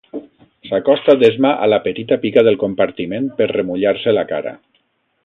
S'acosta 0.69 1.15
d'esma 1.23 1.51
a 1.65 1.69
la 1.73 1.79
petita 1.83 2.19
pica 2.25 2.45
del 2.49 2.57
compartiment 2.65 3.29
per 3.43 3.49
remullar-se 3.53 4.19
la 4.21 4.29
cara. 4.33 4.57